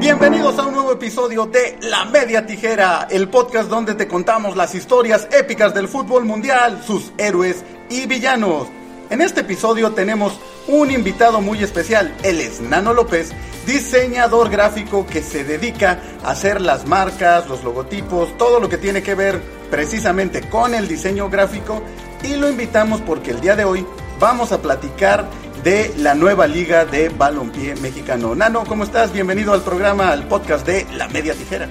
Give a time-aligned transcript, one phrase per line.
[0.00, 4.76] Bienvenidos a un nuevo episodio de La Media Tijera, el podcast donde te contamos las
[4.76, 8.68] historias épicas del fútbol mundial, sus héroes y villanos.
[9.10, 10.38] En este episodio tenemos
[10.68, 13.32] un invitado muy especial, él es Nano López,
[13.66, 19.02] diseñador gráfico que se dedica a hacer las marcas, los logotipos, todo lo que tiene
[19.02, 21.82] que ver precisamente con el diseño gráfico
[22.22, 23.84] y lo invitamos porque el día de hoy
[24.20, 25.28] vamos a platicar
[25.68, 28.34] de la nueva liga de balompié mexicano.
[28.34, 29.12] Nano, ¿cómo estás?
[29.12, 31.68] Bienvenido al programa, al podcast de La Media Tijera.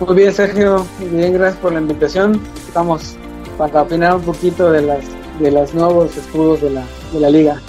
[0.00, 0.86] Muy bien, Sergio.
[0.98, 2.40] Muy bien, gracias por la invitación.
[2.66, 3.14] Estamos
[3.58, 5.04] para opinar un poquito de las
[5.38, 7.60] de los nuevos escudos de la, de la liga.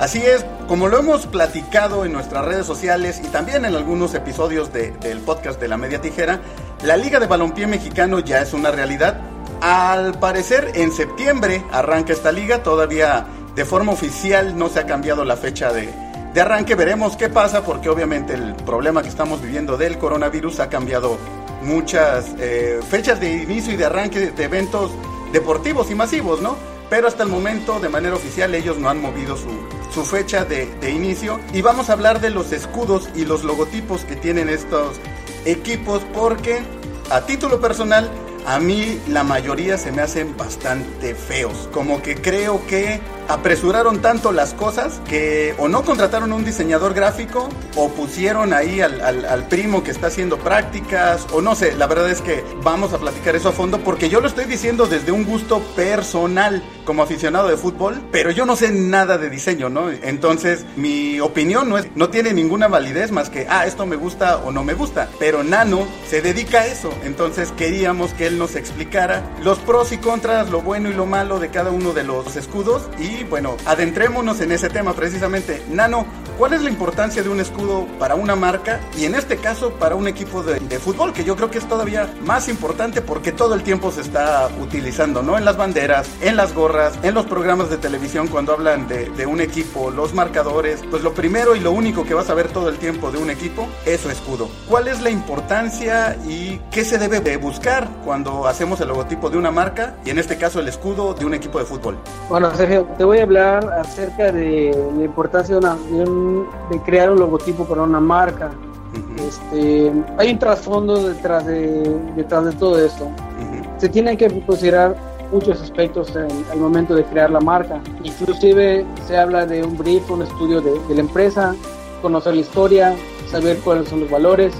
[0.00, 4.72] Así es, como lo hemos platicado en nuestras redes sociales y también en algunos episodios
[4.72, 6.40] del podcast de La Media Tijera,
[6.82, 9.20] la Liga de Balompié Mexicano ya es una realidad.
[9.60, 15.24] Al parecer en septiembre arranca esta liga, todavía de forma oficial no se ha cambiado
[15.24, 15.88] la fecha de,
[16.32, 20.68] de arranque, veremos qué pasa porque obviamente el problema que estamos viviendo del coronavirus ha
[20.68, 21.18] cambiado
[21.62, 24.90] muchas eh, fechas de inicio y de arranque de eventos
[25.32, 26.56] deportivos y masivos, ¿no?
[26.90, 29.50] pero hasta el momento de manera oficial ellos no han movido su,
[29.92, 31.40] su fecha de, de, inicio.
[31.52, 35.00] Y vamos a hablar de los escudos y los logotipos que tienen estos
[35.44, 36.62] equipos porque
[37.10, 38.08] a título personal
[38.46, 41.68] a mí la mayoría se me hacen bastante feos.
[41.72, 47.48] Como que creo que apresuraron tanto las cosas que o no contrataron un diseñador gráfico
[47.76, 52.10] o pusieron ahí al, al, primo que está haciendo prácticas o no sé, la verdad
[52.10, 55.24] es que vamos a platicar eso a fondo porque yo lo estoy diciendo desde un
[55.24, 59.90] gusto personal como aficionado de fútbol, pero yo no sé nada de diseño, ¿no?
[59.90, 64.38] Entonces mi opinión no, es, no tiene ninguna validez más que, ah, esto me gusta
[64.38, 68.56] o no me gusta, pero Nano se dedica a eso, entonces queríamos que él nos
[68.56, 72.36] explicara los pros y contras, lo bueno y lo malo de cada uno de los
[72.36, 75.62] escudos y bueno, adentrémonos en ese tema precisamente.
[75.70, 76.04] Nano,
[76.36, 79.94] ¿cuál es la importancia de un escudo para una marca y en este caso para
[79.94, 81.12] un equipo de, de, fútbol?
[81.12, 85.22] Que yo creo que es todavía más importante porque todo el tiempo se está utilizando,
[85.22, 85.38] ¿no?
[85.38, 89.26] En las banderas, en las gorras, en los programas de televisión cuando hablan de, de
[89.26, 90.80] un equipo, los marcadores.
[90.90, 93.30] Pues lo primero y lo único que vas a ver todo el tiempo de un
[93.30, 94.48] equipo es su escudo.
[94.68, 99.38] ¿Cuál es la importancia y qué se debe de buscar cuando hacemos el logotipo de
[99.38, 101.98] una marca y en este caso el escudo de un equipo de fútbol?
[102.28, 106.80] Bueno, Sergio, te voy a hablar acerca de la importancia de, una, de, un, de
[106.82, 108.50] crear un logotipo para una marca.
[108.50, 109.28] Uh -huh.
[109.28, 113.04] este, hay un trasfondo detrás de, detrás de todo esto.
[113.04, 113.80] Uh -huh.
[113.80, 114.96] Se tienen que considerar
[115.32, 117.80] muchos aspectos en el momento de crear la marca.
[118.02, 121.54] Inclusive se habla de un brief, un estudio de, de la empresa,
[122.02, 122.94] conocer la historia,
[123.30, 124.54] saber cuáles son los valores,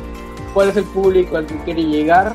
[0.53, 2.35] cuál es el público al que quiere llegar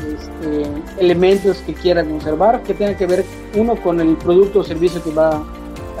[0.00, 0.66] este,
[0.98, 3.24] elementos que quiera conservar, que tengan que ver
[3.56, 5.42] uno con el producto o servicio que va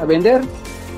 [0.00, 0.42] a vender,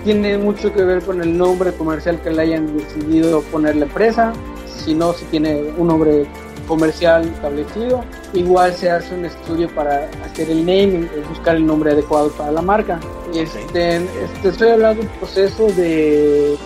[0.05, 4.33] tiene mucho que ver con el nombre comercial que le hayan decidido poner la empresa,
[4.67, 6.27] si no, si tiene un nombre
[6.67, 12.31] comercial establecido, igual se hace un estudio para hacer el naming, buscar el nombre adecuado
[12.31, 12.99] para la marca.
[13.35, 16.57] Este, este, estoy hablando de un proceso de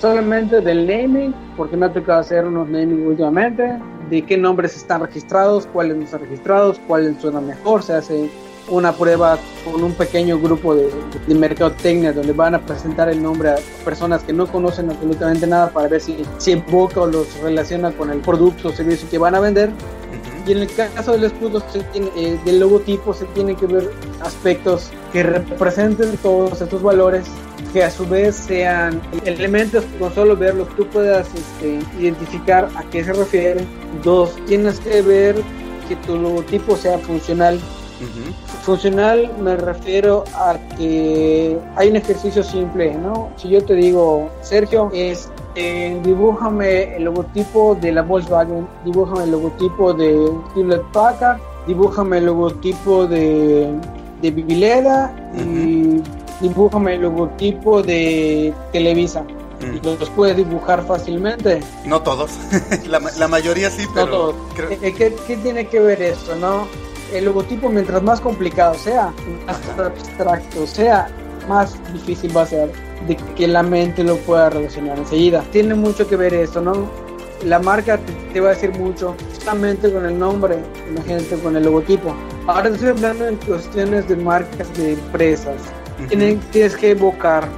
[0.00, 3.78] solamente del naming, porque me ha tocado hacer unos naming últimamente,
[4.10, 8.30] de qué nombres están registrados, cuáles no están registrados, cuáles suenan mejor, se hace
[8.68, 10.90] una prueba con un pequeño grupo de,
[11.26, 15.70] de mercadotecnia donde van a presentar el nombre a personas que no conocen absolutamente nada
[15.70, 19.34] para ver si, si evoca o los relaciona con el producto o servicio que van
[19.34, 19.70] a vender.
[20.46, 23.90] Y en el caso del escudo, se tiene, eh, del logotipo, se tienen que ver
[24.20, 27.24] aspectos que representen todos estos valores,
[27.72, 33.02] que a su vez sean elementos con solo verlos tú puedas este, identificar a qué
[33.02, 33.64] se refiere.
[34.04, 35.36] Dos, tienes que ver
[35.88, 37.54] que tu logotipo sea funcional.
[37.54, 38.60] Uh -huh.
[38.62, 43.30] Funcional me refiero a que hay un ejercicio simple, ¿no?
[43.36, 49.30] Si yo te digo, Sergio, es eh, dibújame el logotipo de la Volkswagen, dibújame el
[49.30, 50.10] logotipo de
[50.54, 53.72] Hewlett Packard, dibújame el logotipo de,
[54.30, 56.02] de uh -huh.
[56.02, 56.02] y
[56.40, 59.22] dibújame el logotipo de Televisa.
[59.60, 59.86] Mm.
[59.98, 61.60] Los puedes dibujar fácilmente.
[61.86, 62.30] No todos,
[62.86, 64.06] la, la, mayoría sí, pero...
[64.06, 64.34] No todos.
[64.54, 64.68] Creo...
[64.68, 66.68] ¿Qué, ¿Qué, ¿Qué, tiene que ver esto, no?
[67.12, 69.12] El logotipo, mientras más complicado sea,
[69.46, 69.86] más Ajá.
[69.86, 71.08] abstracto sea,
[71.48, 72.72] más difícil va a ser
[73.06, 75.42] de que la mente lo pueda relacionar enseguida.
[75.52, 77.05] Tiene mucho que ver esto, ¿no?
[77.44, 77.98] La marca
[78.32, 80.58] te, va a decir mucho, solamente con el nombre,
[80.90, 82.14] imagínate con el logotipo.
[82.46, 85.56] Ahora estoy hablando en cuestiones de marcas de empresas.
[85.98, 86.08] Uh -huh.
[86.08, 87.48] tienes, tienes que evocar,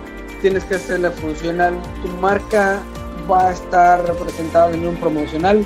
[0.42, 1.74] tienes que hacerla funcional.
[2.02, 2.80] Tu marca
[3.30, 5.64] va a estar representada en un promocional,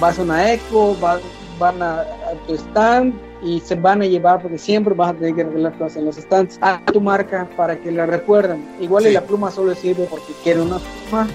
[0.00, 1.18] vas a una eco, va,
[1.58, 5.34] van a, a tu stand y se van a llevar porque siempre vas a tener
[5.34, 8.64] que arreglar cosas en los stands a tu marca para que la recuerden.
[8.80, 9.12] Igual sí.
[9.12, 11.26] la pluma solo sirve porque quiere una pluma,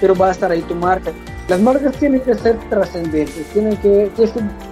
[0.00, 1.12] pero va a estar ahí tu marca.
[1.50, 4.08] Las marcas tienen que ser trascendentes, tienen que,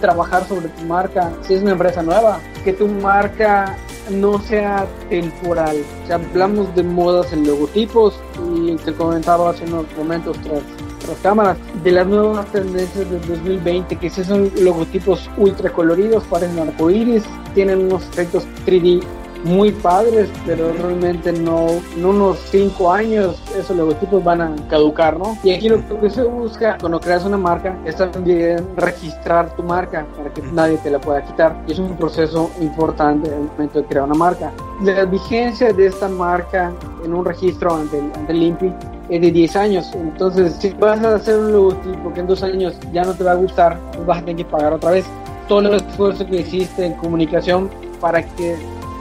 [0.00, 1.32] trabajar sobre tu marca.
[1.42, 3.76] Si es una empresa nueva, que tu marca
[4.10, 5.76] no sea temporal.
[6.08, 8.14] O hablamos de modas en logotipos
[8.54, 10.62] y te comentaba hace unos momentos tras
[11.08, 16.58] las cámaras de las nuevas tendencias del 2020 que si son logotipos ultra coloridos parecen
[16.58, 19.02] arcoíris tienen unos efectos 3D
[19.44, 25.36] muy padres, pero realmente no, en unos 5 años esos logotipos van a caducar, ¿no?
[25.42, 30.06] Y aquí lo que se busca cuando creas una marca es también registrar tu marca
[30.16, 31.56] para que nadie te la pueda quitar.
[31.66, 34.52] Y es un proceso importante en el momento de crear una marca.
[34.82, 36.72] La vigencia de esta marca
[37.04, 38.72] en un registro ante el, ante el INPI
[39.08, 39.90] es de 10 años.
[39.94, 43.32] Entonces, si vas a hacer un logotipo que en dos años ya no te va
[43.32, 45.06] a gustar, pues vas a tener que pagar otra vez.
[45.48, 47.70] Todo el esfuerzo que hiciste en comunicación
[48.00, 48.56] para que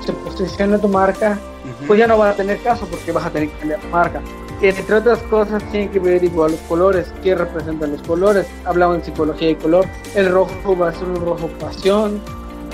[0.07, 1.38] se posicione tu marca,
[1.86, 4.21] pues ya no va a tener caso porque vas a tener que cambiar tu marca.
[4.62, 8.48] Entre otras cosas, tienen que ver igual los colores, qué representan los colores.
[8.65, 9.86] Hablamos en psicología de color.
[10.15, 12.19] El rojo va a ser un rojo pasión,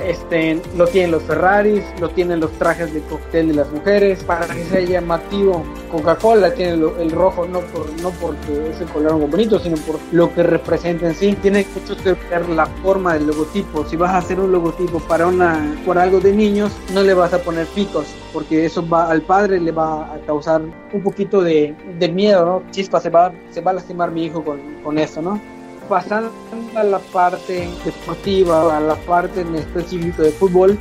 [0.01, 4.47] este, lo tienen los Ferraris, lo tienen los trajes de cóctel de las mujeres, para
[4.47, 5.63] que sea llamativo.
[5.91, 9.99] Coca-Cola tiene el rojo no por no porque es el color muy bonito, sino por
[10.11, 11.37] lo que representa en sí.
[11.41, 13.85] Tiene mucho que ver la forma del logotipo.
[13.85, 17.33] Si vas a hacer un logotipo para una por algo de niños, no le vas
[17.33, 21.75] a poner picos, porque eso va al padre le va a causar un poquito de,
[22.13, 22.71] miedo, ¿no?
[22.71, 25.39] Chispa, se va, a lastimar mi hijo con, con esto, ¿no?
[25.87, 26.31] Pasando
[26.75, 30.77] a la parte deportiva, a la parte en específico de fútbol,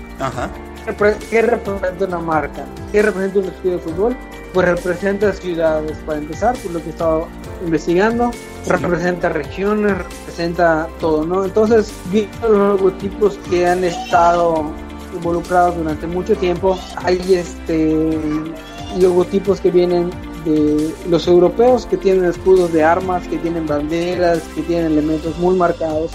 [1.30, 2.64] ¿qué representa una marca?
[2.90, 4.16] ¿Qué representa un estudio de fútbol?
[4.52, 7.28] Pues representa ciudades, para empezar, por lo que he estado
[7.64, 8.30] investigando,
[8.66, 11.44] representa regiones, representa todo, ¿no?
[11.44, 14.70] Entonces, viendo los logotipos que han estado
[15.14, 18.08] involucrados durante mucho tiempo, hay este
[18.98, 20.10] logotipos que vienen
[20.44, 25.56] de los europeos que tienen escudos de armas, que tienen banderas, que tienen elementos muy
[25.56, 26.10] marcados.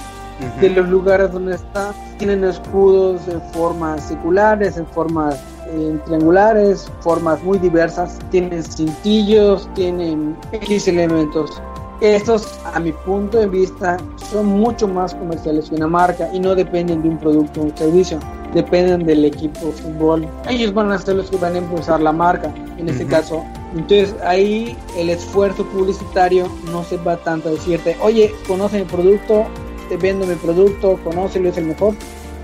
[0.62, 7.42] De los lugares donde están, tienen escudos en formas circulares, en formas eh, triangulares, formas
[7.42, 8.20] muy diversas.
[8.30, 11.60] Tienen cintillos, tienen X elementos.
[12.02, 13.98] Estos, a mi punto de vista,
[14.30, 17.76] son mucho más comerciales que una marca y no dependen de un producto o un
[17.76, 18.20] servicio,
[18.54, 20.28] dependen del equipo de fútbol.
[20.48, 23.44] Ellos van a ser los que van a impulsar la marca, en este caso
[23.76, 29.46] entonces ahí el esfuerzo publicitario no se va tanto a decirte, oye, conoce mi producto,
[29.90, 31.94] te vendo mi producto, conócelo, es el mejor,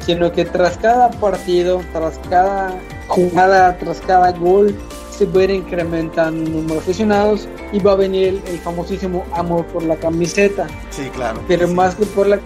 [0.06, 2.78] sino que tras cada partido, tras cada
[3.08, 4.76] jugada, tras cada gol,
[5.12, 9.24] se va a ir incrementando el número de aficionados y va a venir el, famosísimo
[9.34, 10.68] amor por la camiseta.
[10.90, 11.40] Sí, claro.
[11.48, 12.40] Pero más que por la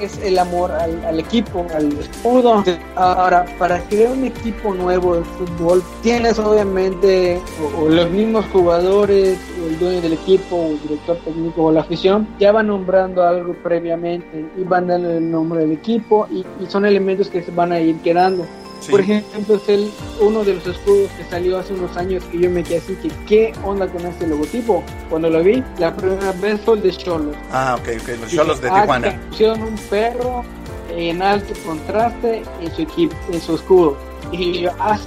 [0.00, 2.64] es el amor al, equipo, al escudo.
[2.96, 7.40] Ahora, para crear un equipo nuevo de fútbol, tienes obviamente
[7.76, 11.80] o, los mismos jugadores, o el dueño del equipo, o el director técnico o la
[11.80, 16.86] afición, ya van nombrando algo previamente y van dando el nombre del equipo y son
[16.86, 18.46] elementos que se van a ir quedando.
[18.90, 19.90] Por ejemplo, es el,
[20.20, 23.10] uno de los escudos que salió hace unos años que yo me quedé así que
[23.26, 24.82] qué onda con este logotipo.
[25.10, 27.36] Cuando lo vi, la primera vez fue el de Cholos.
[27.52, 29.20] Ah, ok, ok, los Cholos de ah, Tijuana.
[29.28, 30.44] Pusieron un perro
[30.90, 33.96] en alto contraste en su equipo, en su escudo.
[34.30, 34.98] Y yo, ah,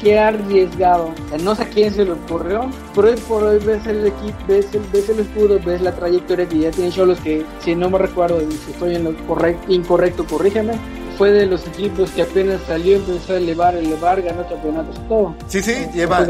[0.00, 1.12] qué arriesgado.
[1.42, 4.72] no sé a quién se le ocurrió, pero hoy por hoy ves el equipo, ves
[4.72, 7.98] el, ves el escudo, ves la trayectoria que ya tiene Cholos, que si no me
[7.98, 10.74] recuerdo, si estoy en lo correcto, incorrecto, corrígeme
[11.18, 15.34] fue de los equipos que apenas salió, empezó a elevar, elevar, ganó campeonatos, todo.
[15.48, 16.24] Sí, sí, lleva,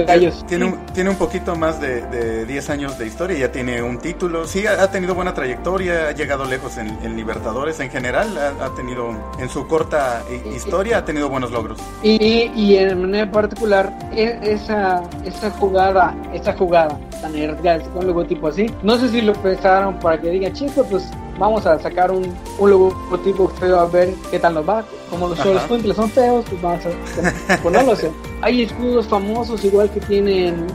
[0.49, 3.99] tiene, un, tiene un poquito más de, de 10 años de historia, ya tiene un
[3.99, 9.11] título, sí, ha, tenido buena trayectoria, ha llegado lejos en, Libertadores en general, ha, tenido,
[9.39, 10.23] en su corta
[10.55, 11.79] historia, ha tenido buenos logros.
[12.03, 18.07] Y, y en manera particular, e, esa, esa jugada, esa jugada tan arriesgada, con un
[18.07, 22.11] logotipo así, no sé si lo pensaron para que digan, chicos, pues vamos a sacar
[22.11, 24.85] un, un logotipo feo a ver qué tal nos va.
[25.11, 25.63] Como los solos
[25.95, 28.07] son feos, pues vamos a ponerlos.
[28.43, 30.67] Hay escudos famosos igual que tienen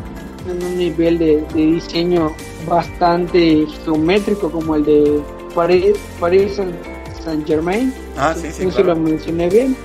[0.48, 2.34] un nivel de, diseño
[2.68, 5.22] bastante geométrico como el de
[5.56, 6.60] Paris, Paris
[7.24, 7.94] Saint Germain.
[8.18, 8.84] Ah, sí, sí.
[8.84, 9.76] lo mencioné bien.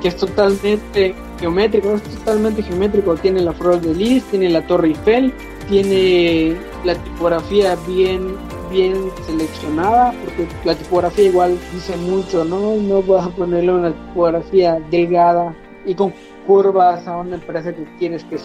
[0.00, 3.14] Que es totalmente geométrico, es totalmente geométrico.
[3.16, 5.32] Tiene la Flor de Lis, tiene la Torre Eiffel,
[5.68, 8.36] tiene la tipografía bien
[8.70, 12.76] bien seleccionada, porque la tipografía igual dice mucho, ¿no?
[12.76, 15.54] No vas a ponerle una tipografía delgada
[15.86, 16.12] y con
[16.46, 18.38] curvas a una empresa que quieres que,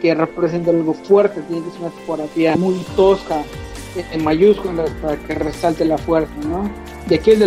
[0.00, 3.42] que, represente algo fuerte, tiene que ser una tipografía muy tosca,
[4.12, 6.68] en mayúsculas, para que resalte la fuerza, ¿no?
[7.06, 7.42] de aquí el,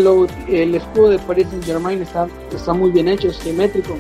[0.48, 3.98] el escudo de Paris Saint Germain está, está muy bien hecho, es simétrico.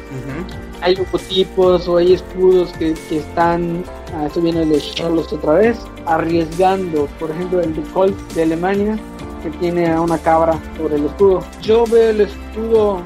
[0.81, 5.77] Hay logotipos o hay escudos que, que están, ah, esto viene de Charlos otra vez,
[6.05, 8.97] arriesgando, por ejemplo el de Colt de Alemania,
[9.43, 11.43] que tiene a una cabra sobre el escudo.
[11.61, 13.03] Yo veo el escudo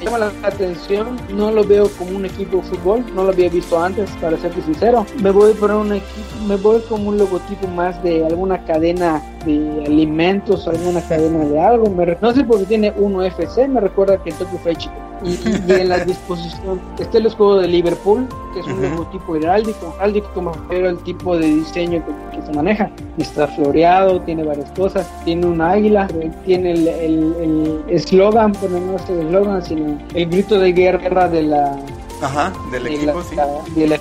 [0.00, 3.50] me llama la atención, no lo veo como un equipo de fútbol, no lo había
[3.50, 5.04] visto antes, para ser sincero.
[5.22, 9.84] Me voy por un equipo, me voy como un logotipo más de alguna cadena de
[9.86, 11.90] alimentos, alguna cadena de algo.
[11.90, 14.78] Me, no sé por qué tiene uno FC, me recuerda que Tokyo Fried
[15.22, 19.94] Y, y, en la disposición está el escudo de Liverpool, que es un logotipo heráldico,
[19.96, 22.90] heráldico como pero el tipo de diseño que, se maneja.
[23.18, 26.08] Está floreado, tiene varias cosas, tiene un águila,
[26.44, 31.42] tiene el eslogan, el, pero no es el eslogan, sino el grito de guerra de
[31.42, 31.76] la
[32.22, 33.36] Ajá, del equipo, sí.
[33.76, 33.98] de la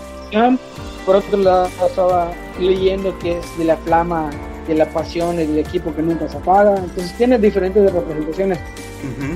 [1.06, 4.30] por otro lado estaba leyendo que es de la flama
[4.68, 8.60] de la pasión del equipo que nunca se apaga entonces tiene diferentes representaciones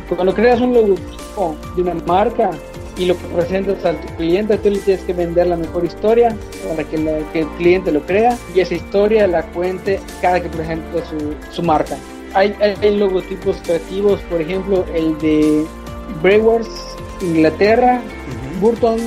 [0.10, 2.52] cuando creas un logotipo de una marca
[2.98, 6.36] y lo presentas al cliente, tú le tienes que vender la mejor historia
[6.68, 6.96] para que,
[7.34, 11.98] el cliente lo crea y esa historia la cuente cada que presente su, su marca.
[12.36, 15.66] Hay, hay, logotipos creativos, por ejemplo, el de
[16.22, 16.70] Brewers,
[17.22, 18.02] Inglaterra,
[18.60, 19.00] Burton,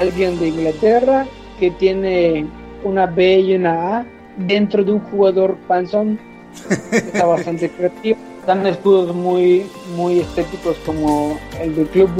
[0.00, 1.26] alguien de Inglaterra,
[1.58, 2.46] que tiene
[2.84, 4.06] una B y una A
[4.38, 6.18] dentro de un jugador panzón.
[6.92, 8.18] Está bastante creativo.
[8.40, 12.10] Están escudos muy, muy estéticos como el del Club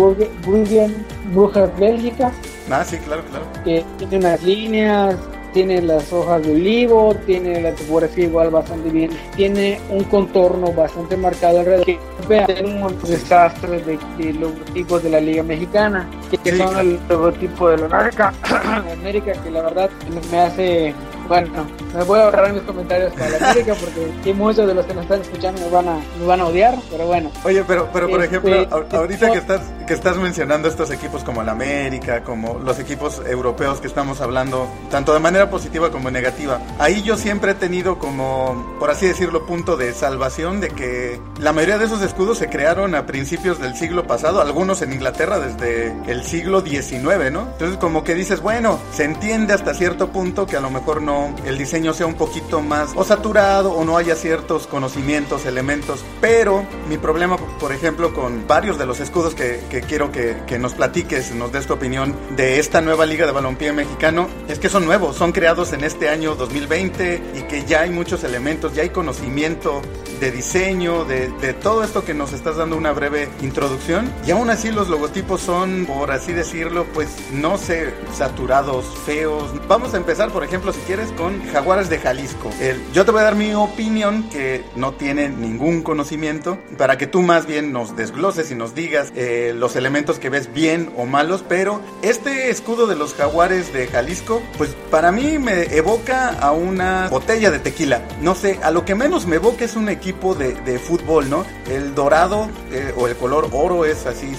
[0.45, 2.31] Bruggen, Brujas Bélgica.
[2.71, 3.47] Ah, sí, claro, claro.
[3.65, 5.17] Que tiene unas líneas,
[5.53, 11.17] tiene las hojas de olivo, tiene la topografía igual bastante bien, tiene un contorno bastante
[11.17, 11.99] marcado alrededor que
[12.29, 16.09] vean un desastre de, de, logotipos de la Liga Mexicana,
[16.45, 18.33] que, son el logotipo de la América,
[18.93, 19.91] América que la verdad
[20.31, 20.95] me hace
[21.31, 24.95] bueno, me voy a ahorrar mis comentarios para la América porque muchos de los que
[24.95, 27.31] nos están escuchando me van a, van a odiar, pero bueno.
[27.45, 31.45] Oye, pero, pero por este, ejemplo, ahorita que estás, que estás mencionando estos equipos como
[31.45, 36.61] la América, como los equipos europeos que estamos hablando, tanto de manera positiva como negativa,
[36.81, 41.53] ahí yo siempre he tenido como, por así decirlo, punto de salvación de que la
[41.53, 45.95] mayoría de esos escudos se crearon a principios del siglo pasado, algunos en Inglaterra desde
[46.11, 47.43] el siglo XIX, ¿no?
[47.53, 51.20] Entonces como que dices, bueno, se entiende hasta cierto punto que a lo mejor no
[51.45, 56.05] el diseño sea un poquito más o saturado o no haya ciertos conocimientos, elementos.
[56.21, 61.35] Pero mi problema, por ejemplo, con varios de los escudos que, quiero que, nos platiques,
[61.35, 65.17] nos des tu opinión de esta nueva liga de balompié mexicano, es que son nuevos,
[65.17, 69.81] son creados en este año 2020 y que ya hay muchos elementos, ya hay conocimiento
[70.21, 74.13] de diseño, de, de todo esto que nos estás dando una breve introducción.
[74.27, 79.51] Y aún así los logotipos son, por así decirlo, pues no sé, saturados, feos.
[79.67, 82.51] Vamos a empezar, por ejemplo, si quieres, con Jaguares de Jalisco.
[82.93, 87.23] yo te voy a dar mi opinión, que no tiene ningún conocimiento, para que tú
[87.23, 91.43] más bien nos desgloses y nos digas eh, los elementos que ves bien o malos,
[91.49, 97.09] pero este escudo de los Jaguares de Jalisco, pues para mí me evoca a una
[97.09, 98.03] botella de tequila.
[98.21, 101.47] No sé, a lo que menos me evoca es un equipo de, fútbol, ¿no?
[101.69, 104.33] El dorado eh, o el color oro es así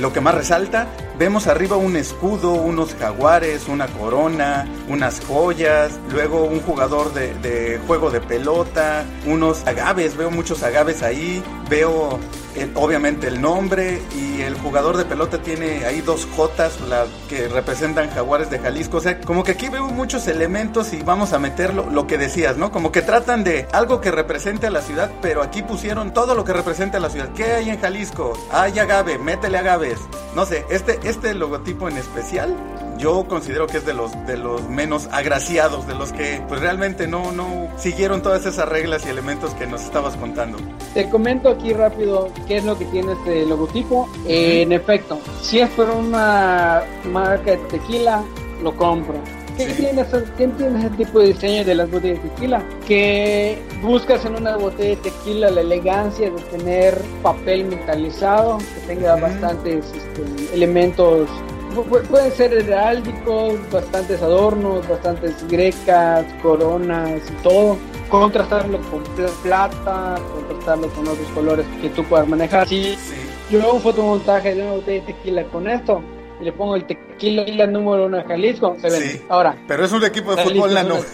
[0.00, 0.88] lo que más resalta
[1.20, 8.10] Vemos arriba un escudo, unos jaguares, una corona, unas joyas, luego un jugador de, juego
[8.10, 12.18] de pelota, unos agaves, veo muchos agaves ahí, veo
[12.74, 16.78] obviamente el nombre y el jugador de pelota tiene ahí dos Jotas
[17.28, 18.98] que representan jaguares de Jalisco.
[18.98, 22.56] O sea, como que aquí veo muchos elementos y vamos a meterlo, lo que decías,
[22.56, 22.70] ¿no?
[22.70, 26.44] Como que tratan de algo que represente a la ciudad, pero aquí pusieron todo lo
[26.44, 27.30] que representa a la ciudad.
[27.34, 28.32] ¿Qué hay en Jalisco?
[28.50, 29.98] Hay agave, métele agaves.
[30.34, 32.56] No sé, este, este logotipo en especial
[33.00, 37.06] yo considero que es de los de los menos agraciados, de los que pues realmente
[37.06, 40.58] no no siguieron todas esas reglas y elementos que nos estabas contando.
[40.94, 44.08] Te comento aquí rápido qué es lo que tiene este logotipo.
[44.26, 48.22] en efecto, si es por una marca de tequila,
[48.62, 49.14] lo compro.
[49.56, 52.64] ¿Qué, tiene, ese tipo de diseño de las botellas de tequila?
[52.86, 59.16] Que buscas en una botella de tequila la elegancia de tener papel metalizado, que tenga
[59.16, 61.28] bastantes este, elementos
[61.70, 67.76] pueden ser heráldicos, bastantes adornos, bastantes grecas, coronas y todo.
[68.08, 69.02] Contrastarlo con
[69.42, 72.68] plata, contrastarlo con otros colores que tú puedas manejar.
[72.68, 72.96] Si
[73.50, 76.02] yo hago un fotomontaje de una botella de tequila con esto,
[76.40, 79.22] y le pongo el tequila número uno de Jalisco, se vende.
[79.28, 80.96] Ahora, pero es un equipo de fútbol, no.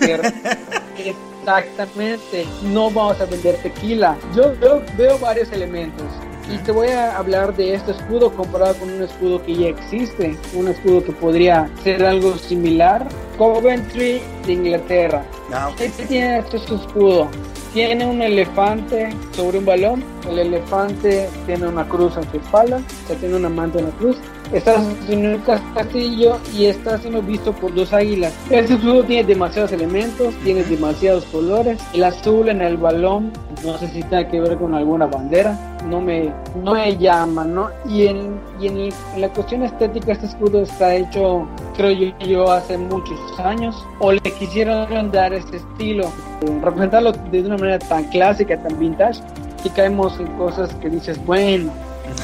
[1.46, 4.16] Exactamente, no vamos a vender tequila.
[4.34, 4.52] Yo
[4.96, 6.06] veo varios elementos.
[6.48, 10.38] Y te voy a hablar de este escudo comparado con un escudo que ya existe,
[10.54, 13.06] un escudo que podría ser algo similar.
[13.36, 15.24] Coventry de Inglaterra.
[15.52, 17.28] Ah, ¿Qué tiene este escudo?
[17.76, 23.06] tiene un elefante sobre un balón, el elefante tiene una cruz en su espalda, o
[23.06, 24.16] sea, tiene una manta en la cruz,
[24.52, 24.76] está
[25.08, 25.38] en un
[25.74, 28.32] castillo y está siendo visto por dos águilas.
[28.50, 33.32] Este escudo tiene demasiados elementos, tiene demasiados colores, el azul en el balón,
[33.64, 37.68] no sé si tiene que ver con alguna bandera, no me, no me llama, ¿no?
[37.88, 38.88] Y, en, y en,
[39.18, 44.20] la cuestión estética este escudo está hecho, creo yo, yo, hace muchos años, o le
[44.20, 46.10] quisieron dar ese estilo,
[46.62, 49.20] representarlo de una manera tan clásica, tan vintage,
[49.64, 51.72] y caemos en cosas que dices, bueno,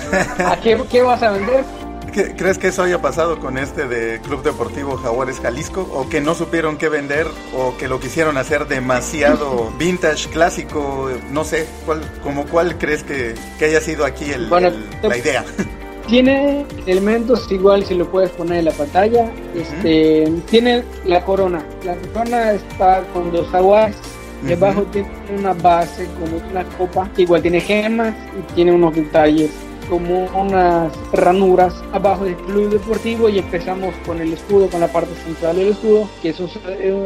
[0.39, 1.65] ¿a qué, qué vas a vender?
[2.11, 5.89] ¿Crees que eso haya pasado con este de Club Deportivo Jaguares Jalisco?
[5.93, 7.27] ¿O que no supieron qué vender?
[7.57, 11.11] ¿O que lo quisieron hacer demasiado vintage, clásico?
[11.31, 15.45] No sé, ¿cuál, como cuál crees que, que haya sido aquí el, la idea?
[16.09, 19.31] Tiene elementos igual si lo puedes poner en la pantalla.
[19.55, 21.65] Este, Tiene la corona.
[21.85, 23.97] La corona está con dos jaguares.
[24.43, 27.09] Debajo tiene una base como una copa.
[27.17, 29.51] Igual tiene gemas y tiene unos detalles
[29.89, 35.15] como unas ranuras abajo del club deportivo y empezamos con el escudo, con la parte
[35.25, 36.49] central del escudo, que es un,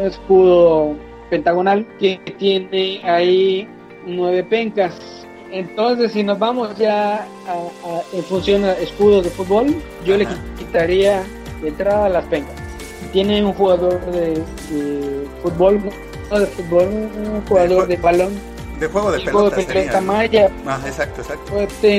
[0.03, 0.95] escudo
[1.31, 3.69] pentagonal que tiene ahí
[4.07, 4.95] nueve pencas.
[5.51, 7.27] Entonces, si nos vamos ya
[8.13, 10.27] en función a escudo de fútbol, yo le
[10.59, 11.23] quitaría
[11.63, 12.55] de entrada las pencas.
[13.13, 14.43] Tiene un jugador de,
[15.43, 15.81] fútbol,
[16.31, 19.61] no de fútbol, un jugador de balón de juego de pelota.
[19.61, 20.51] Juego malla.
[20.67, 21.53] Ah, exacto, exacto.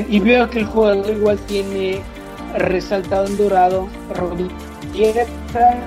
[0.10, 2.01] Y veo que el jugador igual tiene
[2.55, 5.25] resaltado en dorado, rodillera,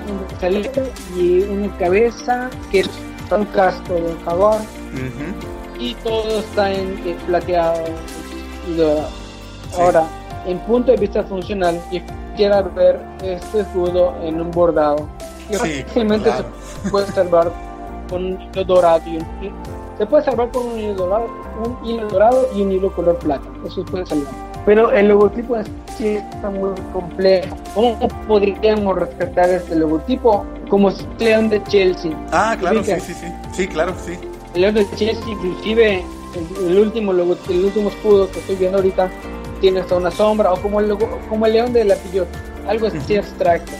[0.07, 2.89] un y una cabeza que es
[3.31, 4.61] un casco de jaguar.
[5.79, 6.95] Y todo está en,
[7.27, 7.83] plateado
[8.67, 9.09] y dorado.
[9.77, 10.03] Ahora,
[10.45, 12.01] en punto de vista funcional, yo
[12.35, 15.07] quiero ver este escudo en un bordado.
[15.49, 17.51] Y sí, se puede salvar
[18.09, 19.25] con un dorado y un
[20.01, 21.27] se puede salvar con un hilo dorado,
[21.63, 23.47] un hilo dorado y un hilo color plata.
[23.67, 24.33] Eso puede salvar.
[24.65, 25.55] Pero el logotipo
[25.95, 27.55] sí está muy complejo.
[27.75, 30.43] ¿Cómo podríamos rescatar este logotipo?
[30.69, 32.11] Como León de Chelsea.
[32.31, 33.27] Ah, claro, sí, sí, sí.
[33.53, 34.13] Sí, claro, sí.
[34.55, 36.03] El León de Chelsea, inclusive
[36.65, 39.07] el, último logo, el último escudo que estoy viendo ahorita,
[39.59, 42.27] tiene hasta una sombra, o como el, logo, como el León de la Pillot.
[42.67, 43.73] Algo así abstracto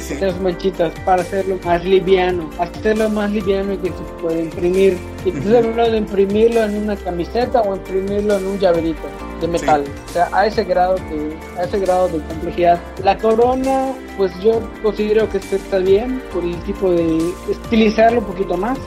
[0.00, 0.40] sí, sí.
[0.40, 4.98] manchitas para hacerlo más liviano, hacerlo más liviano y que se puede imprimir.
[5.24, 9.02] Y tú de imprimirlo en una camiseta o imprimirlo en un llaverito
[9.40, 9.84] de metal.
[10.08, 12.80] O sea, a ese grado de, a ese grado de complejidad.
[13.02, 17.18] La corona, pues yo considero que está bien por el tipo de
[17.50, 18.78] estilizarlo un poquito más.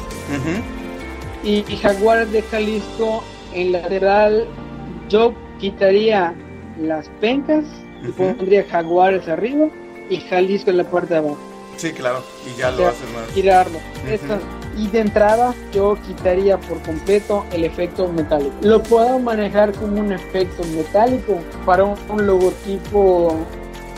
[1.43, 4.46] y, Jaguar de Jalisco en lateral,
[5.10, 6.34] yo quitaría
[6.80, 7.65] las pencas
[8.08, 9.67] y pondría jaguares arriba
[10.10, 11.38] y Jalisco en la puerta de abajo.
[11.78, 13.32] Sí, claro, y ya lo haces más.
[13.34, 13.80] Girarlo.
[14.76, 18.54] Y de entrada yo quitaría por completo el efecto metálico.
[18.62, 23.36] Lo puedo manejar como un efecto metálico para un, logotipo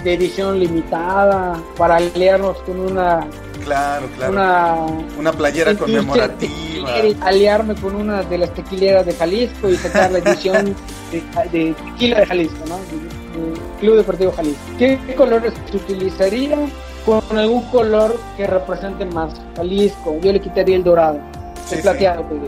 [0.03, 3.27] de edición limitada, para aliarnos con una
[3.63, 4.31] Claro, claro.
[4.31, 4.75] Una,
[5.17, 6.89] una playera conmemorativa.
[7.21, 10.75] Aliarme con una de las tequileras de Jalisco y sacar la edición
[11.11, 12.79] de, de tequila de Jalisco, ¿no?
[13.79, 14.61] Club Deportivo Jalisco.
[14.77, 16.57] ¿Qué colores se utilizaría?
[17.05, 20.17] Con algún color que represente más Jalisco.
[20.21, 21.19] Yo le quitaría el dorado,
[21.71, 22.41] el plateado, pues,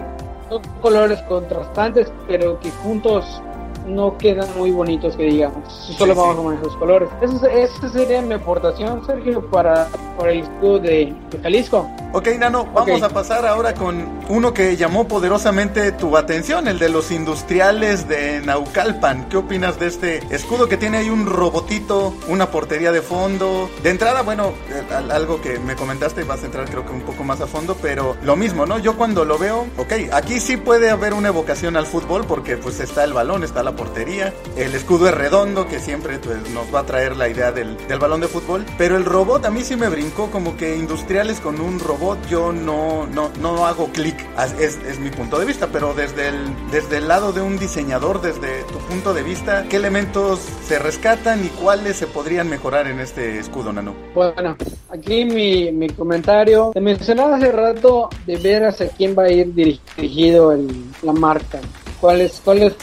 [0.49, 3.41] Son colores contrastantes, pero que juntos
[3.87, 7.09] no quedan muy bonitos que digamos, solo vamos a manejar los colores.
[7.21, 11.89] Esa, sería mi aportación, Sergio, para, para el escudo de, Jalisco.
[12.13, 16.89] Ok, Nano, vamos a pasar ahora con uno que llamó poderosamente tu atención, el de
[16.89, 19.29] los industriales de Naucalpan.
[19.29, 23.71] ¿Qué opinas de este escudo que tiene ahí un robotito, una portería de fondo?
[23.81, 27.23] De entrada, bueno, eh, algo que me comentaste, vas a entrar creo que un poco
[27.23, 28.77] más a fondo, pero lo mismo, ¿no?
[28.77, 32.81] Yo cuando lo veo, ok, aquí sí puede haber una evocación al fútbol porque pues
[32.81, 34.33] está el balón, está la portería.
[34.57, 38.19] El escudo es redondo, que siempre pues, nos va a traer la idea del, balón
[38.19, 38.65] de fútbol.
[38.77, 42.51] Pero el robot a mí sí me brincó como que industriales con un robot yo
[42.51, 44.15] no, no, no hago clic.
[44.59, 46.35] Es, es, mi punto de vista, pero desde el,
[46.71, 51.45] desde el lado de un diseñador, desde tu punto de vista, ¿qué elementos se rescatan
[51.45, 53.93] y cuáles se podrían mejorar en este escudo, Nano?
[54.15, 54.55] Bueno,
[54.89, 56.71] aquí mi, mi comentario.
[56.73, 60.67] Te mencionaba hace rato de ver hacia quién va a ir dirigido el,
[61.03, 61.59] la marca.
[61.99, 62.73] ¿Cuál es, cuál es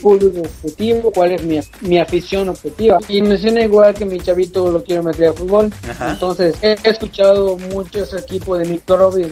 [0.00, 2.98] público objetivo, cuál es mi, mi afición objetiva.
[3.08, 5.72] Y me suena igual que mi chavito lo quiero meter a fútbol.
[6.08, 9.30] Entonces, he escuchado muchos equipos de microbios,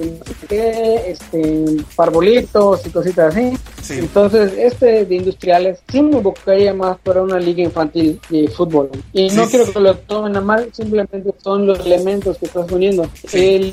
[0.48, 3.56] de este, parbolitos y cositas así.
[3.88, 8.90] Entonces, este de industriales sí me buscaría más para una liga infantil de fútbol.
[9.12, 13.08] Y no quiero que lo tomen a mal, simplemente son los elementos que estás poniendo.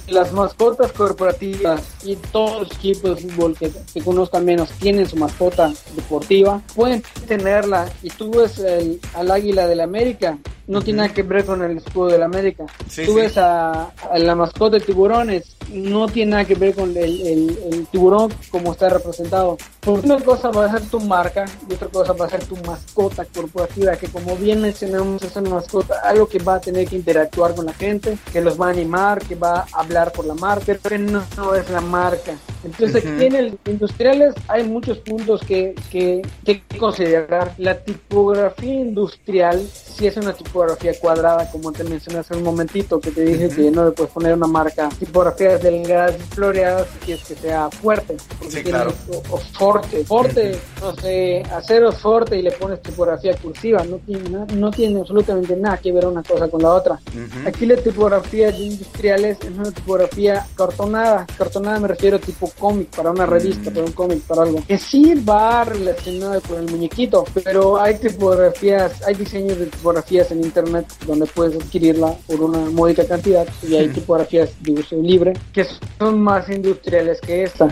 [0.08, 5.16] las mascotas corporativas y todos los equipos de fútbol que, que conozcan menos tienen su
[5.16, 6.43] mascota deportiva,
[6.76, 7.90] pueden tenerla.
[8.02, 11.62] Y tú ves el, al águila de la América, no tiene nada que ver con
[11.62, 12.66] el escudo de la América.
[13.06, 18.34] tú ves a, la mascota de tiburones, no tiene nada que ver con el, tiburón
[18.50, 19.58] como está representado.
[19.82, 22.56] Porque una cosa va a ser tu marca y otra cosa va a ser tu
[22.58, 26.96] mascota corporativa, que como bien mencionamos es una mascota, algo que va a tener que
[26.96, 30.34] interactuar con la gente, que los va a animar, que va a hablar por la
[30.36, 32.36] marca, pero no, es la marca.
[32.64, 37.54] Entonces aquí en el industriales hay muchos puntos que, que, que considerar.
[37.58, 43.12] La tipografía industrial si es una tipografía cuadrada, como te mencioné hace un momentito, que
[43.12, 47.24] te dije que no le puedes poner una marca tipografías delgadas y floreadas si es
[47.24, 48.18] que sea fuerte.
[48.50, 48.92] Sí, claro.
[49.30, 50.04] O, forte.
[50.06, 53.84] Forte, no sé, aceros forte y le pones tipografía cursiva.
[53.84, 57.00] No tiene, no tiene absolutamente nada que ver una cosa con la otra.
[57.46, 61.28] Aquí la tipografía de industriales es una tipografía cartonada.
[61.38, 64.64] Cartonada me refiero a tipo cómic, para una revista, para un cómic, para algo.
[64.68, 65.64] Que sí va
[66.24, 71.62] relacionado con el muñequito, pero hay tipografías, hay diseños de tipografías en internet donde puedes
[71.62, 75.66] adquirirla por una módica cantidad y hay tipografías de uso libre que
[76.00, 77.68] son más industriales que esta.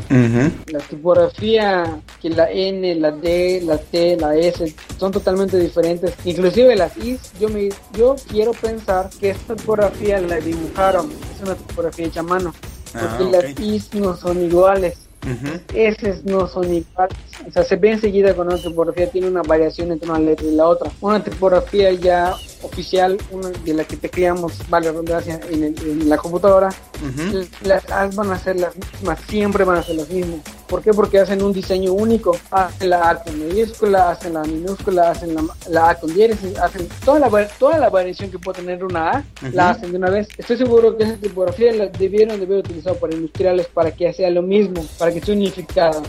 [0.68, 6.14] La tipografía que la N, la D, la T, la S son totalmente diferentes.
[6.26, 11.56] Inclusive las I, yo me yo quiero pensar que esta tipografía la dibujaron, es una
[11.56, 12.54] tipografía hecha a mano,
[12.94, 15.11] ah, porque las I no son iguales.
[15.24, 17.18] Uh no son iguales.
[17.48, 20.56] O sea, se ve enseguida cuando una tipografía tiene una variación entre una letra y
[20.56, 20.92] la otra.
[21.02, 26.18] Una tipografía ya oficial, una de la que te creamos, vale redundancia, en, en, la
[26.18, 26.70] computadora,
[27.64, 30.40] las as van a ser las mismas, siempre van a ser las mismas.
[30.72, 30.94] ¿Por qué?
[30.94, 32.32] Porque hacen un diseño único.
[32.50, 35.36] Hacen la A con mayúscula, hacen la minúscula, hacen
[35.68, 39.24] la, A con diéresis, hacen toda la, toda la variación que puede tener una A,
[39.52, 40.30] la hacen de una vez.
[40.38, 44.30] Estoy seguro que esa tipografía la debieron de haber utilizado para industriales para que sea
[44.30, 46.02] lo mismo, para que esté unificada.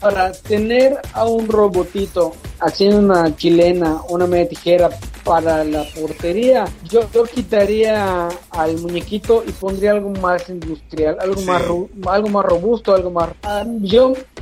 [0.00, 4.90] Para tener a un robotito haciendo una chilena, una media tijera
[5.22, 11.62] para la portería, yo, yo quitaría al muñequito y pondría algo más industrial, algo más
[12.06, 13.30] algo más robusto, algo más.
[13.42, 13.64] Ah,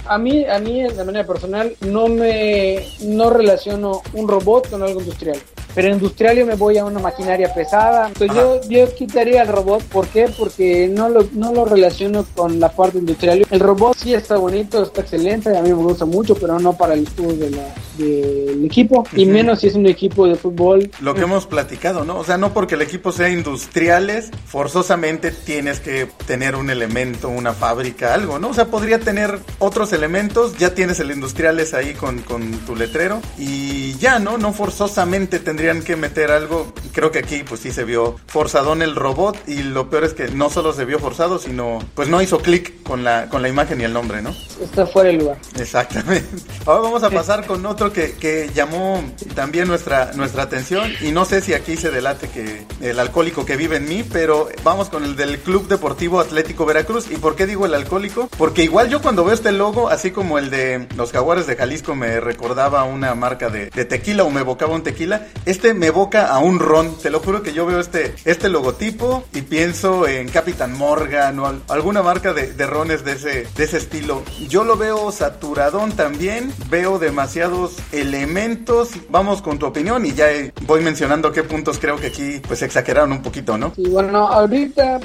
[0.07, 5.01] a mí a mí de manera personal no me no relaciono un robot con algo
[5.01, 5.39] industrial.
[5.77, 8.09] Pero industrial yo me voy a una maquinaria pesada.
[8.09, 9.83] Entonces yo, yo quitaría el robot.
[9.83, 10.27] ¿Por qué?
[10.39, 13.47] Porque no lo, no lo relaciono con la parte industrial.
[13.51, 15.55] El robot sí está bonito, está excelente.
[15.55, 19.07] A mí me gusta mucho, pero no para el estudio de la, del equipo.
[19.15, 20.91] Y menos si es un equipo de fútbol.
[21.01, 22.21] Lo que hemos platicado, ¿no?
[22.21, 27.53] O sea, no porque el equipo sea industriales, forzosamente tienes que tener un elemento, una
[27.53, 28.49] fábrica, algo, ¿no?
[28.49, 30.57] O sea, podría tener otros elementos.
[30.57, 33.21] Ya tienes el industriales ahí con, con tu letrero.
[33.37, 34.39] Y ya, ¿no?
[34.39, 36.73] No forzosamente tendría que meter algo.
[36.93, 40.29] Creo que aquí pues sí se vio forzadón el robot y lo peor es que
[40.29, 43.81] no solo se vio forzado, sino pues no hizo clic con la, con la imagen
[43.81, 44.31] y el nombre, ¿no?
[44.63, 45.39] Está fuera del lugar.
[45.59, 46.29] Exactamente.
[46.67, 49.03] Ahora vamos a pasar con otro que, que llamó
[49.35, 53.57] también nuestra, nuestra atención y no sé si aquí se delate que el alcohólico que
[53.57, 57.11] vive en mí, pero vamos con el del Club Deportivo Atlético Veracruz.
[57.11, 58.29] ¿Y por qué digo el alcohólico?
[58.39, 61.95] Porque igual yo cuando veo este logo, así como el de los jaguares de Jalisco
[61.95, 65.27] me recordaba una marca de, de tequila o me evocaba un tequila,
[65.57, 66.97] este me evoca a un ron.
[66.99, 71.51] Te lo juro que yo veo este, este logotipo y pienso en Capitán Morgan o
[71.69, 74.23] alguna marca de, de rones de ese, de ese estilo.
[74.49, 76.53] Yo lo veo saturadón también.
[76.69, 78.91] Veo demasiados elementos.
[79.09, 80.27] Vamos con tu opinión y ya
[80.67, 83.73] voy mencionando qué puntos creo que aquí pues exageraron un poquito, ¿no?
[83.75, 85.01] Sí, bueno, ahorita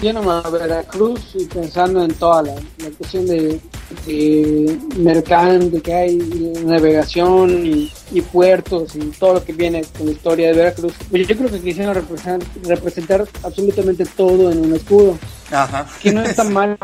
[0.00, 2.54] yéndome a Veracruz y pensando en toda la,
[2.96, 3.60] cuestión de,
[4.06, 6.16] de mercante que hay,
[6.64, 7.90] navegación y
[8.32, 10.92] puertos y todo lo que viene con la historia de Veracruz.
[11.10, 15.18] Pues yo creo que quisieron representar, representar absolutamente todo en un escudo.
[15.50, 15.86] Ajá.
[16.02, 16.76] Que no está mal,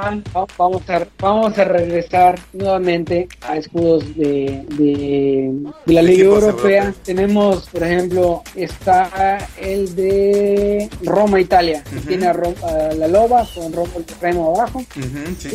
[0.56, 5.52] vamos a, vamos a regresar nuevamente a escudos de, de,
[5.86, 6.94] la Liga Europea.
[7.04, 12.34] Tenemos, por ejemplo, está el de Roma, Italia, que tiene a,
[12.96, 14.84] la loba con Roma el remo abajo.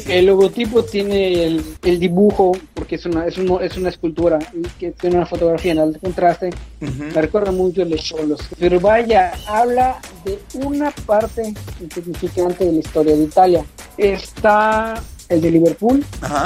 [0.07, 4.39] El logotipo tiene el, el, dibujo, porque es una, es, es una escultura
[4.79, 6.49] que tiene una fotografía en alto contraste.
[6.79, 8.41] Me recuerda mucho el de Cholos.
[8.59, 13.65] Pero vaya, habla de una parte insignificante de la historia de Italia.
[13.97, 16.05] Está el de Liverpool,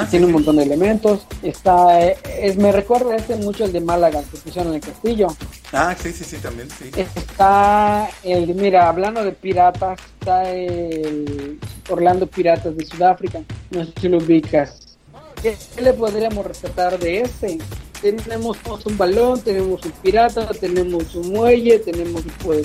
[0.09, 1.27] tiene un montón de elementos.
[1.43, 5.27] Está, es, me recuerda este mucho el de Málaga, que pusieron en el castillo.
[5.71, 6.89] Ah, sí, sí, sí, también, sí.
[6.95, 11.59] Está el, mira, hablando de piratas, está el
[11.89, 13.41] Orlando Piratas de Sudáfrica.
[13.69, 14.97] No sé si lo ubicas.
[15.41, 17.57] ¿qué le podríamos rescatar de este?
[18.01, 22.63] Tenemos un balón, tenemos un pirata, tenemos un muelle, tenemos un tipo de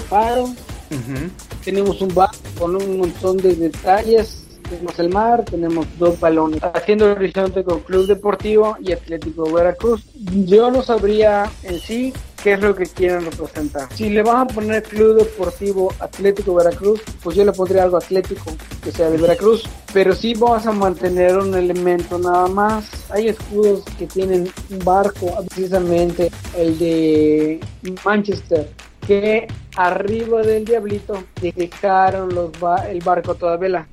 [0.89, 1.31] faro,
[1.65, 6.61] tenemos un barco con un montón de detalles tenemos el mar, tenemos dos balones.
[6.63, 10.05] Haciendo horizonte con Club Deportivo y Atlético Veracruz.
[10.15, 13.89] Yo no sabría en sí qué es lo que quieren representar.
[13.95, 18.53] Si le van a poner Club Deportivo Atlético Veracruz, pues yo le pondría algo atlético,
[18.83, 19.65] que sea de Veracruz.
[19.93, 22.87] Pero sí vamos a mantener un elemento nada más.
[23.11, 27.61] Hay escudos que tienen un barco, precisamente el de
[28.05, 28.69] Manchester
[29.07, 32.51] que arriba del diablito dejaron los
[32.89, 33.87] el barco toda vela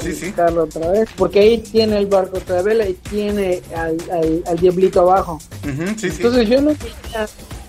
[0.00, 0.34] sí, sí.
[0.36, 3.96] otra vez, porque ahí tiene el barco otra vela y tiene al,
[4.46, 5.38] al, diablito abajo.
[5.64, 6.74] Entonces yo no,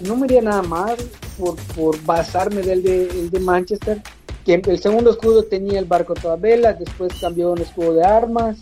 [0.01, 0.95] no me iría nada más
[1.37, 4.01] por, por basarme del de, el de Manchester,
[4.45, 8.57] que el segundo escudo tenía el barco toda vela, después cambió un escudo de armas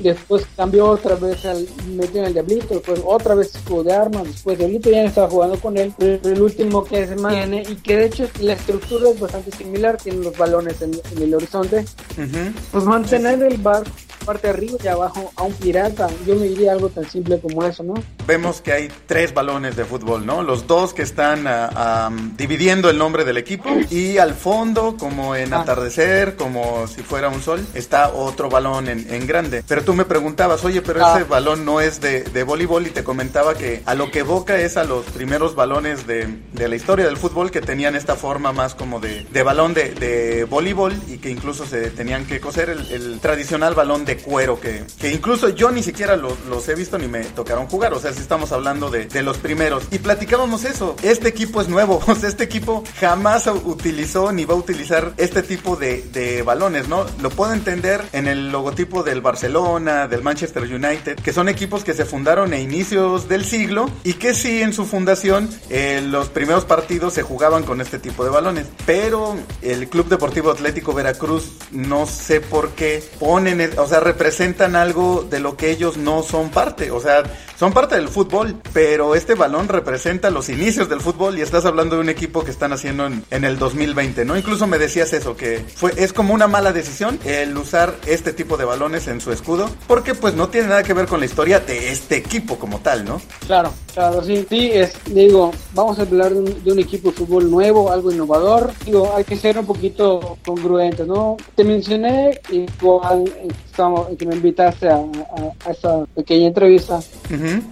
[0.00, 4.24] después cambió otra vez al metió en el Diablito, después otra vez escudo de armas,
[4.24, 7.74] después Diablito ya no estaba jugando con él, pero el último que se mantiene y
[7.76, 11.84] que de hecho la estructura es bastante similar, tiene los balones en, el horizonte,
[12.72, 13.84] pues mantener el bar
[14.30, 16.06] parte de arriba y abajo a un pirata.
[16.24, 17.94] Yo me diría algo tan simple como eso, ¿no?
[18.28, 20.44] Vemos que hay tres balones de fútbol, ¿no?
[20.44, 25.52] Los dos que están ah, dividiendo el nombre del equipo y al fondo, como en
[25.52, 25.62] ah.
[25.62, 29.64] atardecer, como si fuera un sol, está otro balón en, grande.
[29.66, 31.26] Pero tú me preguntabas, oye, pero ese ah.
[31.28, 34.84] balón no es de, voleibol y te comentaba que a lo que evoca es a
[34.84, 39.42] los primeros balones de, la historia del fútbol que tenían esta forma más como de,
[39.42, 44.19] balón de, voleibol y que incluso se tenían que coser el, el tradicional balón de
[44.20, 47.94] cuero que, que incluso yo ni siquiera los, he visto ni me tocaron jugar.
[47.94, 49.84] O sea, si estamos hablando de, de, los primeros.
[49.90, 50.96] Y platicábamos eso.
[51.02, 52.00] Este equipo es nuevo.
[52.10, 56.88] O sea, este equipo jamás utilizó ni va a utilizar este tipo de, de balones,
[56.88, 57.06] ¿no?
[57.22, 61.94] Lo puedo entender en el logotipo del Barcelona, del Manchester United, que son equipos que
[61.94, 66.64] se fundaron a inicios del siglo y que sí en su fundación eh, los primeros
[66.64, 68.66] partidos se jugaban con este tipo de balones.
[68.86, 75.26] Pero el Club Deportivo Atlético Veracruz, no sé por qué ponen, o sea, representan algo
[75.28, 76.90] de lo que ellos no son parte.
[76.90, 77.22] O sea,
[77.60, 81.96] son parte del fútbol, pero este balón representa los inicios del fútbol y estás hablando
[81.96, 84.38] de un equipo que están haciendo en, el 2020, ¿no?
[84.38, 88.56] Incluso me decías eso, que fue, es como una mala decisión el usar este tipo
[88.56, 91.60] de balones en su escudo, porque pues no tiene nada que ver con la historia
[91.60, 93.20] de este equipo como tal, ¿no?
[93.46, 97.92] Claro, claro, sí, sí, es, digo, vamos a hablar de un, equipo de fútbol nuevo,
[97.92, 101.36] algo innovador, digo, hay que ser un poquito congruentes, ¿no?
[101.54, 103.30] Te mencioné igual,
[103.80, 107.00] estamos, que me invitaste a, a, esa pequeña entrevista,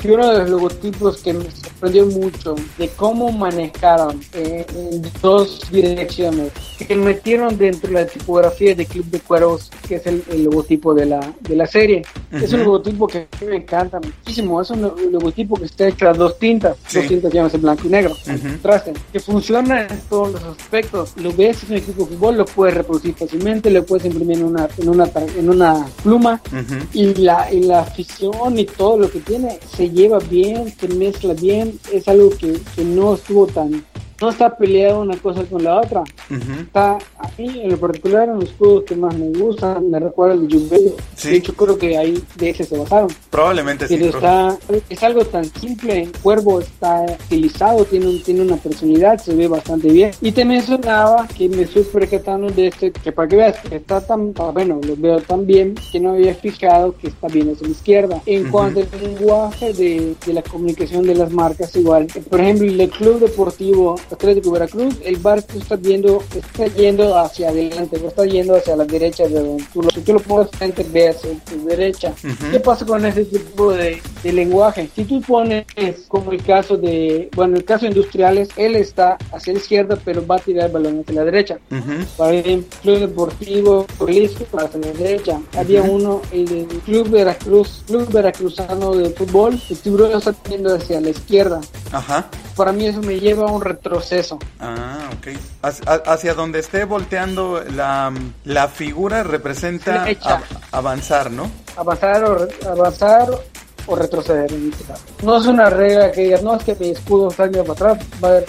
[0.00, 5.70] que uno de los logotipos que me sorprendió mucho de cómo manejaron eh, en dos
[5.70, 10.94] direcciones, que metieron dentro de la tipografía de Club de Cuervos, que es el, logotipo
[10.94, 12.02] de la, de la serie.
[12.32, 14.80] Es un logotipo que me encanta muchísimo, es un
[15.12, 18.16] logotipo que está hecho a dos tintas, dos tintas llamas blanco y negro,
[19.12, 21.12] que funciona en todos los aspectos.
[21.16, 24.44] Lo ves en un equipo de fútbol, lo puedes reproducir fácilmente, lo puedes imprimir en
[24.44, 26.40] una, en una, en una pluma
[26.92, 31.34] y, la, y la afición y todo lo que tiene se lleva bien, se mezcla
[31.34, 33.84] bien, es algo que, que no estuvo tan
[34.20, 36.02] no está peleado una cosa con la otra.
[36.60, 40.34] Está a mí en lo particular en los juegos que más me gustan, me recuerda
[40.34, 43.08] el de De hecho creo que ahí de ese se basaron.
[43.30, 43.94] Probablemente sí.
[43.94, 44.56] Está,
[44.88, 49.46] es algo tan simple, el cuervo está estilizado, tiene, un, tiene una personalidad, se ve
[49.46, 50.10] bastante bien.
[50.20, 54.00] Y te mencionaba que me estoy percatando de este, que para que veas que está
[54.00, 57.72] tan, bueno, lo veo tan bien que no había fijado que está bien hacia la
[57.72, 58.22] izquierda.
[58.26, 62.06] En cuanto al lenguaje de, de la comunicación de las marcas, igual.
[62.28, 67.98] Por ejemplo, el Club Deportivo Atlético Veracruz, el barco está viendo, está yendo hacia adelante,
[68.00, 70.84] no está yendo hacia la derecha de donde tú lo, si tú lo pones frente,
[70.90, 72.12] ve hacia tu derecha.
[72.50, 74.88] ¿Qué pasa con ese tipo de, de, lenguaje?
[74.94, 75.66] Si tú pones,
[76.08, 80.36] como el caso de, bueno, el caso industriales, él está hacia la izquierda, pero va
[80.36, 81.58] a tirar el balón hacia la derecha.
[82.16, 85.40] Por ejemplo, Club Deportivo hacia la derecha.
[85.56, 91.10] Había uno, el Club Veracruz, Club Veracruzano de fútbol, el tiburón está yendo hacia la
[91.10, 91.60] izquierda.
[91.92, 92.28] Ajá.
[92.58, 94.36] Para mí eso me lleva a un retroceso.
[94.58, 95.28] Ah, ok.
[96.06, 98.12] Hacia, donde esté volteando la,
[98.44, 100.04] la figura representa
[100.72, 101.48] avanzar, ¿no?
[101.76, 103.28] Avanzar o avanzar
[103.88, 105.02] o retroceder en este caso.
[105.22, 108.06] No es una regla que digas, no, es que mi escudo está para atrás.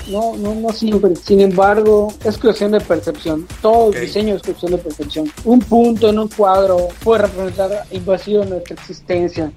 [0.10, 1.16] no, no, no siempre.
[1.16, 3.48] Sin embargo, es cuestión de percepción.
[3.62, 5.32] Todo el diseño es cuestión de percepción.
[5.46, 9.52] Un punto en un cuadro puede representar invasión de nuestra existencia,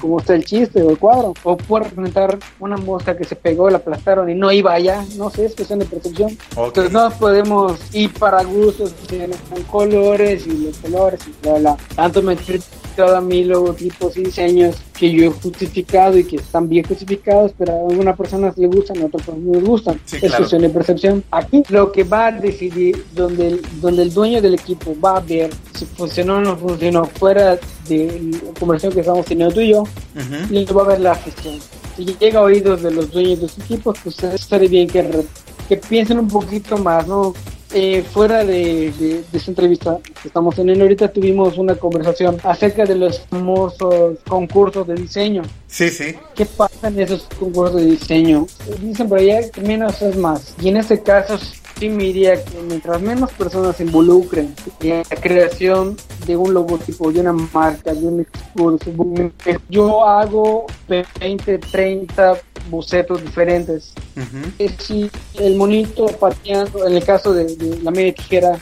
[0.00, 1.34] como, está el chiste del cuadro.
[1.42, 5.04] O puede representar una mosca que se pegó, la aplastaron y no iba allá.
[5.16, 6.36] No sé, es cuestión de percepción.
[6.56, 8.94] Entonces no podemos ir para gustos,
[9.50, 11.76] con colores y los colores y bla, bla.
[11.94, 12.60] Tanto meter
[12.98, 17.52] mostrado a mí logotipos y diseños que yo he justificado y que están bien justificados,
[17.56, 20.00] pero a algunas personas les gustan, a otras personas no les gustan.
[20.20, 21.24] es cuestión de percepción.
[21.30, 25.20] Aquí lo que va a decidir, donde el, donde el dueño del equipo va a
[25.20, 27.58] ver si funcionó o no funcionó fuera
[27.88, 29.84] de la conversación que estamos teniendo tú y yo,
[30.50, 31.54] y va a ver la gestión.
[31.96, 35.24] Si llega a oídos de los dueños de los equipos, pues estaría bien que,
[35.68, 37.32] que piensen un poquito más, ¿no?
[37.72, 42.94] Eh, fuera de, de, esa entrevista que estamos teniendo ahorita, tuvimos una conversación acerca de
[42.94, 45.42] los famosos concursos de diseño.
[45.66, 46.14] Sí, sí.
[46.34, 48.46] ¿Qué pasa en esos concursos de diseño?
[48.80, 50.54] Dicen por allá que menos es más.
[50.62, 51.38] Y en este caso,
[51.78, 57.12] sí me diría que mientras menos personas se involucren en la creación de un logotipo,
[57.12, 58.90] de una marca, de un discurso,
[59.68, 62.38] yo hago 20, 30
[62.70, 63.92] bocetos diferentes.
[64.58, 68.58] Es si el monito pateando, en el caso de, la media tijera,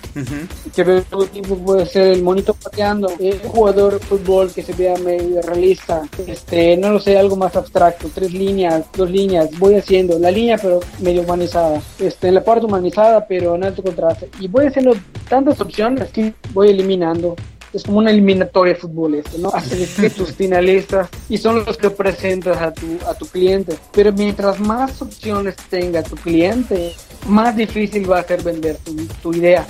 [0.75, 4.75] que veo todo tiempo puede ser el monito pateando, el jugador de fútbol que se
[4.75, 9.77] vea medio realista, este, no lo sé, algo más abstracto, tres líneas, dos líneas, voy
[9.77, 14.29] haciendo la línea pero medio humanizada, este, en la parte humanizada pero en alto contraste,
[14.41, 14.95] y voy haciendo
[15.29, 17.37] tantas opciones que voy eliminando
[17.73, 19.51] es como una eliminatoria de fútbol esto, ¿no?
[19.51, 23.77] Haces tus finalistas y son los que presentas a tu, a tu cliente.
[23.93, 26.95] Pero mientras más opciones tenga tu cliente,
[27.27, 29.67] más difícil va a ser vender tu, tu idea.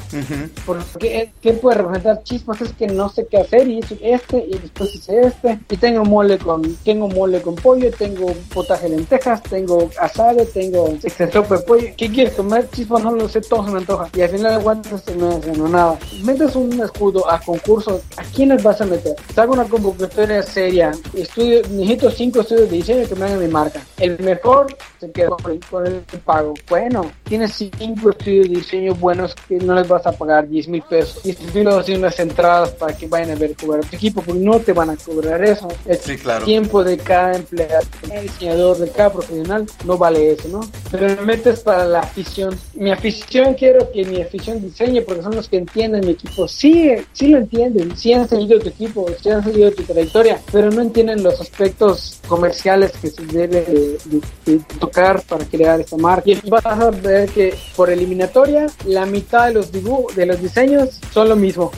[0.65, 2.61] Porque ¿qué puede representar chispas?
[2.61, 6.05] Es que no sé qué hacer y hice este y después hice este y tengo
[6.05, 11.59] mole con tengo mole con pollo, tengo potaje de lentejas, tengo asado, tengo exceso de
[11.59, 11.87] pollo.
[11.97, 12.69] ¿Qué quieres comer?
[12.71, 14.09] Chispas no lo sé, todo se me antoja.
[14.15, 15.99] Y al final de cuentas no no nada.
[16.23, 19.15] Metes un escudo a concurso, ¿a quiénes vas a meter?
[19.37, 23.81] Hago una convocatoria seria, estudio, necesito cinco estudios de diseño que me hagan mi marca.
[23.99, 25.29] El mejor se queda
[25.71, 26.55] con el pago.
[26.69, 30.83] Bueno, tienes cinco estudios de diseño buenos que no les vas a pagar 10 mil
[30.83, 31.21] pesos.
[31.27, 34.41] Y si no hacer unas entradas para que vayan a ver cobrar tu equipo, porque
[34.41, 35.69] no te van a cobrar eso.
[35.85, 40.61] El tiempo de cada empleado, cada diseñador, de cada profesional, no vale eso, ¿no?
[40.91, 42.59] Pero me metes para la afición.
[42.75, 46.49] Mi afición quiero que mi afición diseñe porque son los que entienden mi equipo.
[46.49, 50.71] Sí, sí lo entienden, sí han seguido tu equipo, sí han seguido tu trayectoria, pero
[50.71, 56.31] no entienden los aspectos comerciales que se debe de, tocar para crear esta marca.
[56.31, 61.01] Y vas a ver que por eliminatoria la mitad de los dibujos, de los diseños
[61.13, 61.71] son lo mismo.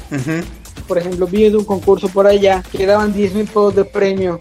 [0.87, 4.39] Por ejemplo, vi de un concurso por allá que daban 10 mil pesos de premio.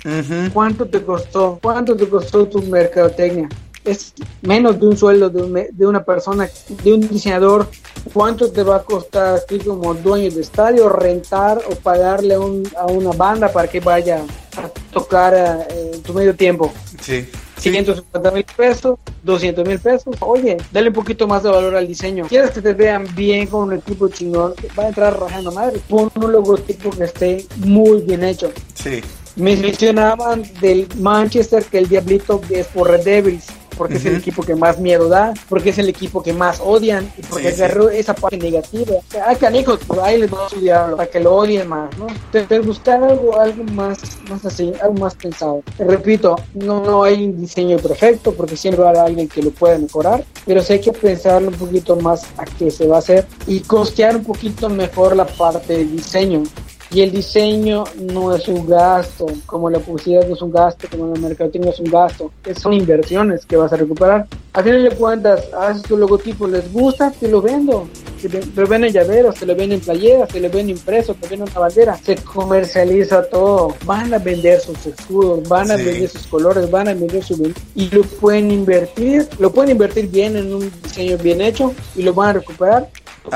[0.53, 1.59] ¿Cuánto te costó?
[1.61, 3.49] ¿Cuánto te costó tu mercadotecnia?
[3.87, 6.49] es menos de un sueldo de, de, una persona,
[6.83, 7.69] de un diseñador,
[8.13, 13.11] cuánto te va a costar a como dueño de estadio rentar o pagarle a una
[13.11, 14.23] banda para que vaya
[14.57, 16.71] a tocar eh, en tu medio tiempo.
[17.01, 17.27] Sí.
[17.59, 20.15] 550 mil pesos, 200 mil pesos.
[20.21, 22.25] Oye, dale un poquito más de valor al diseño.
[22.27, 25.79] Quieres que te vean bien con un equipo chingón, va a entrar rajando madre.
[25.87, 28.51] Pon un logotipo que esté muy bien hecho.
[28.73, 29.01] Sí.
[29.35, 33.45] Me mencionaban del Manchester que el Diablito es por Red Devils
[33.77, 37.11] porque es el equipo que más miedo da, porque es el equipo que más odian
[37.17, 38.95] y porque agarró esa parte negativa.
[39.25, 42.07] Hay canijos, por ahí les va a estudiar para que lo odien más, ¿no?
[42.31, 45.63] Pero buscar algo, algo más, más así, algo más pensado.
[45.77, 49.51] repito, no, no hay un diseño perfecto porque siempre va a haber alguien que lo
[49.51, 52.99] pueda mejorar, pero sí hay que pensarlo un poquito más a qué se va a
[52.99, 56.43] hacer y costear un poquito mejor la parte del diseño.
[56.89, 61.13] Y el diseño no es un gasto, como la publicidad no es un gasto, como
[61.13, 64.25] la mercadotecnia es un gasto, son inversiones que vas a recuperar.
[64.53, 67.87] A final de cuentas, haces tu logotipo, les gusta, te lo vendo.
[68.21, 71.59] Te lo venden llaveros, te lo venden playeras, te lo venden impreso, te venden una
[71.59, 71.97] bandera.
[71.97, 73.75] Se comercializa todo.
[73.85, 77.53] Van a vender sus escudos, van a vender sus colores, van a vender su...
[77.75, 82.13] Y lo pueden invertir, lo pueden invertir bien en un diseño bien hecho y lo
[82.13, 82.89] van a recuperar.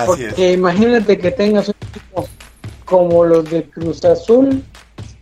[0.08, 2.28] porque imagínate que tengas un equipo
[2.92, 4.62] como los de Cruz Azul.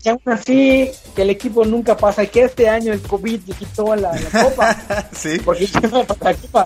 [0.04, 3.96] Y aún así, que el equipo nunca pasa que este año el COVID le quitó
[3.96, 4.76] la, la copa.
[5.14, 5.38] sí.
[5.46, 5.70] Porque
[6.22, 6.66] la copa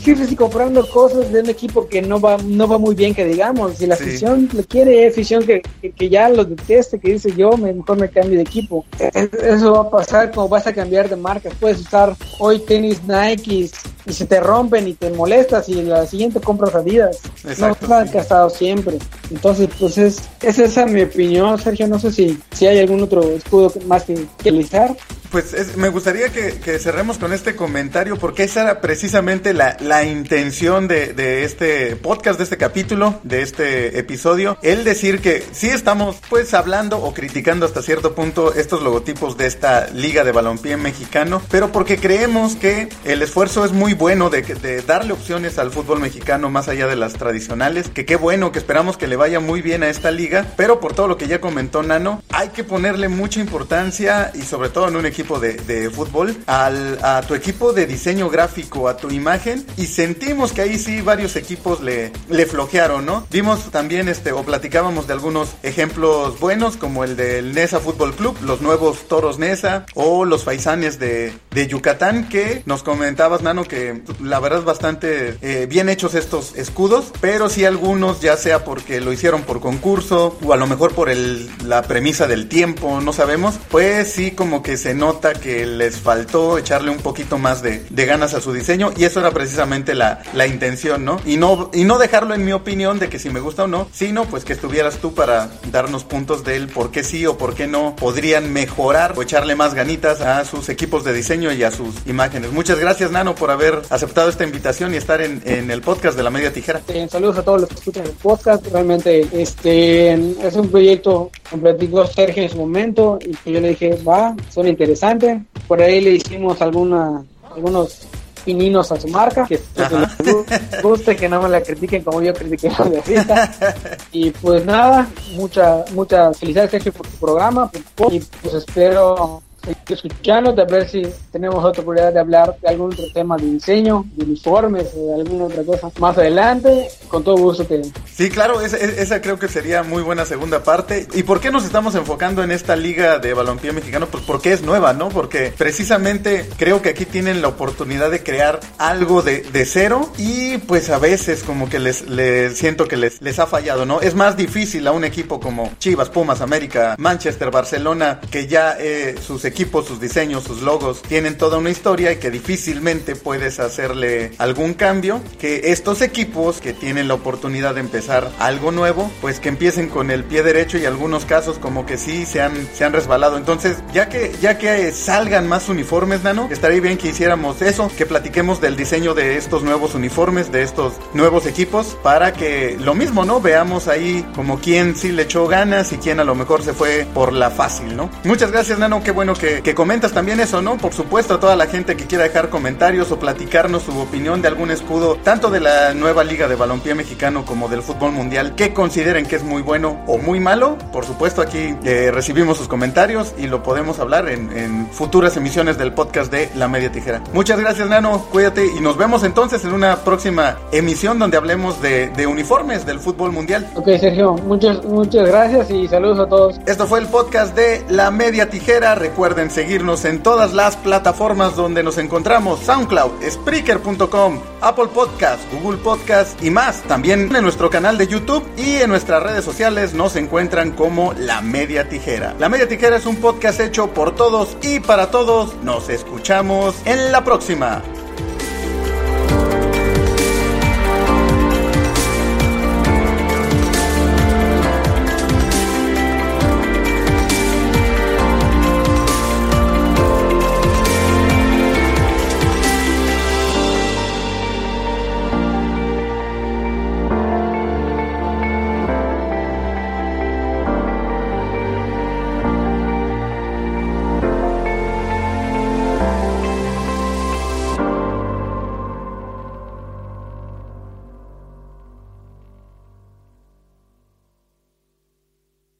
[0.00, 3.24] jefe sí comprando cosas de un equipo que no va no va muy bien que
[3.24, 5.62] digamos si la afición le quiere afición que,
[5.96, 9.90] que, ya lo deteste que dice yo mejor me cambio de equipo eso va a
[9.90, 13.70] pasar como vas a cambiar de marca puedes usar hoy tenis Nike
[14.06, 17.20] y se te rompen y te molestas y la siguiente compras Adidas.
[17.44, 18.98] Exacto, no has gastado siempre.
[19.30, 21.86] Entonces pues es, es esa mi opinión Sergio.
[21.86, 24.94] No sé si si hay algún otro escudo más que, que utilizar.
[25.30, 31.44] Pues me gustaría que, cerremos con este comentario porque esa era precisamente la, intención de,
[31.44, 34.58] este podcast, de este capítulo, de este episodio.
[34.62, 39.46] El decir que sí estamos pues hablando o criticando hasta cierto punto estos logotipos de
[39.46, 44.42] esta liga de balompié mexicano, pero porque creemos que el esfuerzo es muy bueno de,
[44.86, 48.96] darle opciones al fútbol mexicano más allá de las tradicionales, que qué bueno, que esperamos
[48.96, 51.82] que le vaya muy bien a esta liga, pero por todo lo que ya comentó
[51.82, 55.54] Nano, hay que ponerle mucha importancia y sobre todo en un equipo de,
[55.94, 59.33] fútbol a tu equipo de diseño gráfico, a tu imagen
[59.76, 63.26] y sentimos que ahí sí varios equipos le, le flojearon, ¿no?
[63.32, 68.36] Vimos también este o platicábamos de algunos ejemplos buenos como el del Nesa Fútbol Club,
[68.44, 74.02] los nuevos Toros Nesa o los Faisanes de, de Yucatán que nos comentabas, Nano, que
[74.22, 79.00] la verdad es bastante eh, bien hechos estos escudos, pero sí algunos ya sea porque
[79.00, 83.12] lo hicieron por concurso o a lo mejor por el, la premisa del tiempo, no
[83.12, 87.84] sabemos, pues sí como que se nota que les faltó echarle un poquito más de,
[87.90, 91.20] de ganas a su diseño y eso precisamente la, la intención, ¿no?
[91.24, 93.88] Y no y no dejarlo en mi opinión de que si me gusta o no,
[93.92, 97.66] sino pues que estuvieras tú para darnos puntos del por qué sí o por qué
[97.66, 101.94] no podrían mejorar o echarle más ganitas a sus equipos de diseño y a sus
[102.06, 102.52] imágenes.
[102.52, 106.22] Muchas gracias Nano por haber aceptado esta invitación y estar en, en el podcast de
[106.22, 106.80] la media tijera.
[106.88, 108.66] Eh, saludos a todos los que escuchan el podcast.
[108.66, 113.98] Realmente este es un proyecto completó Sergio en su momento y que yo le dije,
[114.06, 115.40] va, son interesantes.
[115.66, 118.06] Por ahí le hicimos alguna, algunos
[118.44, 122.70] pininos a su marca, que, que guste, que no me la critiquen como yo critiqué
[122.70, 123.24] la de
[124.12, 127.70] Y pues nada, muchas muchas felicidades Sergio por tu programa
[128.10, 129.42] y pues espero
[129.88, 131.02] escuchando, a ver si
[131.32, 135.44] tenemos otra oportunidad de hablar de algún otro tema de diseño, de uniformes de alguna
[135.44, 136.88] otra cosa más adelante.
[137.08, 137.82] Con todo gusto que...
[138.12, 141.06] Sí, claro, esa, esa, creo que sería muy buena segunda parte.
[141.14, 144.06] ¿Y por qué nos estamos enfocando en esta liga de balompié mexicano?
[144.06, 145.08] Pues porque es nueva, ¿no?
[145.08, 150.58] Porque precisamente creo que aquí tienen la oportunidad de crear algo de, de cero y
[150.58, 154.00] pues a veces como que les, les siento que les, les ha fallado, ¿no?
[154.00, 159.16] Es más difícil a un equipo como Chivas, Pumas, América, Manchester, Barcelona, que ya eh,
[159.20, 159.53] sus equipos,
[159.86, 165.20] sus diseños, sus logos tienen toda una historia y que difícilmente puedes hacerle algún cambio,
[165.38, 170.10] que estos equipos que tienen la oportunidad de empezar algo nuevo, pues que empiecen con
[170.10, 173.36] el pie derecho y algunos casos como que sí se han, se han resbalado.
[173.36, 178.06] Entonces, ya que, ya que salgan más uniformes, Nano, estaría bien que hiciéramos eso, que
[178.06, 183.24] platiquemos del diseño de estos nuevos uniformes, de estos nuevos equipos, para que lo mismo,
[183.24, 183.40] ¿no?
[183.40, 187.06] Veamos ahí como quién sí le echó ganas y quién a lo mejor se fue
[187.14, 188.10] por la fácil, ¿no?
[188.24, 190.76] Muchas gracias, Nano, qué bueno que, que comentas también eso, ¿no?
[190.76, 194.48] Por supuesto, a toda la gente que quiera dejar comentarios o platicarnos su opinión de
[194.48, 198.72] algún escudo, tanto de la nueva liga de balompié mexicano como del fútbol mundial, que
[198.72, 200.78] consideren que es muy bueno o muy malo.
[200.92, 205.78] Por supuesto, aquí eh, recibimos sus comentarios y lo podemos hablar en, en, futuras emisiones
[205.78, 207.22] del podcast de La Media Tijera.
[207.32, 208.26] Muchas gracias, Nano.
[208.30, 213.00] Cuídate y nos vemos entonces en una próxima emisión donde hablemos de, de uniformes del
[213.00, 213.68] fútbol mundial.
[213.74, 216.60] Ok, Sergio, muchas, muchas gracias y saludos a todos.
[216.66, 218.94] Esto fue el podcast de La Media Tijera.
[219.34, 226.40] Recuerden seguirnos en todas las plataformas donde nos encontramos: SoundCloud, Spreaker.com, Apple Podcast, Google Podcast
[226.40, 226.82] y más.
[226.82, 231.40] También en nuestro canal de YouTube y en nuestras redes sociales nos encuentran como La
[231.40, 232.36] Media Tijera.
[232.38, 235.56] La Media Tijera es un podcast hecho por todos y para todos.
[235.64, 237.82] Nos escuchamos en la próxima.